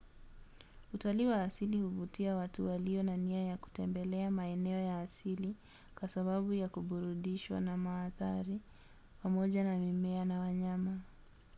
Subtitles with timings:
[0.93, 5.55] utalii wa asili huvutia watu walio na nia ya kutembelea maeneo ya asili
[5.99, 8.59] kwa sababu ya kuburudishwa na maadhari
[9.23, 10.99] pamoja na mimea na wanyama